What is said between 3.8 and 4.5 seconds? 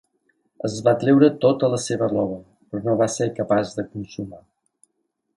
de consumar.